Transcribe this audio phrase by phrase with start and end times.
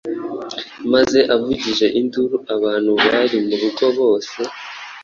[0.93, 4.35] maze avugije induru, abantu bari mu rugo bose